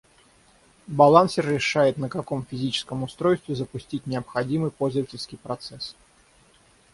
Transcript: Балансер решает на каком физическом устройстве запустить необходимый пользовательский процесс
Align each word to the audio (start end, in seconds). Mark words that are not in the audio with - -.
Балансер 0.87 1.45
решает 1.47 1.97
на 1.97 2.09
каком 2.09 2.43
физическом 2.43 3.03
устройстве 3.03 3.53
запустить 3.53 4.07
необходимый 4.07 4.71
пользовательский 4.71 5.37
процесс 5.37 5.95